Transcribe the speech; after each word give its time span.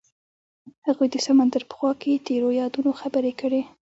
هغوی 0.87 1.07
د 1.11 1.15
سمندر 1.27 1.61
په 1.67 1.73
خوا 1.77 1.91
کې 2.01 2.23
تیرو 2.27 2.49
یادونو 2.61 2.91
خبرې 3.01 3.33
کړې. 3.41 3.61